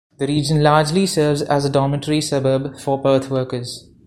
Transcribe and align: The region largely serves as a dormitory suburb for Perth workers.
The 0.17 0.25
region 0.25 0.63
largely 0.63 1.05
serves 1.05 1.43
as 1.43 1.63
a 1.63 1.69
dormitory 1.69 2.21
suburb 2.21 2.79
for 2.79 2.99
Perth 2.99 3.29
workers. 3.29 3.87